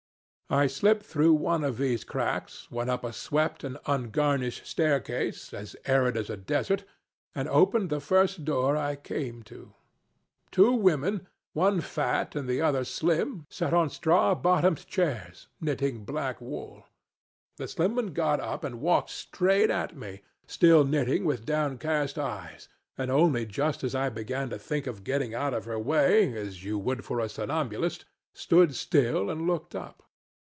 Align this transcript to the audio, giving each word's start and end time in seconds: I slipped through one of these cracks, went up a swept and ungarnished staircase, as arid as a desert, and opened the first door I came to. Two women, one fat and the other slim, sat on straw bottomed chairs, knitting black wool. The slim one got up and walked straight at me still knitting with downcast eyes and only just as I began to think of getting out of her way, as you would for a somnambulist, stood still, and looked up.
I 0.53 0.67
slipped 0.67 1.03
through 1.05 1.31
one 1.35 1.63
of 1.63 1.77
these 1.77 2.03
cracks, 2.03 2.69
went 2.69 2.89
up 2.89 3.05
a 3.05 3.13
swept 3.13 3.63
and 3.63 3.77
ungarnished 3.85 4.67
staircase, 4.67 5.53
as 5.53 5.77
arid 5.85 6.17
as 6.17 6.29
a 6.29 6.35
desert, 6.35 6.83
and 7.33 7.47
opened 7.47 7.89
the 7.89 8.01
first 8.01 8.43
door 8.43 8.75
I 8.75 8.97
came 8.97 9.43
to. 9.43 9.73
Two 10.51 10.73
women, 10.73 11.29
one 11.53 11.79
fat 11.79 12.35
and 12.35 12.49
the 12.49 12.61
other 12.61 12.83
slim, 12.83 13.45
sat 13.49 13.73
on 13.73 13.89
straw 13.89 14.35
bottomed 14.35 14.85
chairs, 14.87 15.47
knitting 15.61 16.03
black 16.03 16.41
wool. 16.41 16.83
The 17.55 17.69
slim 17.69 17.95
one 17.95 18.07
got 18.11 18.41
up 18.41 18.65
and 18.65 18.81
walked 18.81 19.11
straight 19.11 19.69
at 19.69 19.95
me 19.95 20.19
still 20.47 20.83
knitting 20.83 21.23
with 21.23 21.45
downcast 21.45 22.19
eyes 22.19 22.67
and 22.97 23.09
only 23.09 23.45
just 23.45 23.85
as 23.85 23.95
I 23.95 24.09
began 24.09 24.49
to 24.49 24.59
think 24.59 24.85
of 24.85 25.05
getting 25.05 25.33
out 25.33 25.53
of 25.53 25.63
her 25.63 25.79
way, 25.79 26.33
as 26.33 26.61
you 26.61 26.77
would 26.77 27.05
for 27.05 27.21
a 27.21 27.29
somnambulist, 27.29 28.03
stood 28.33 28.75
still, 28.75 29.29
and 29.29 29.47
looked 29.47 29.75
up. 29.77 30.03